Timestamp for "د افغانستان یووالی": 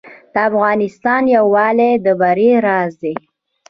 0.33-1.91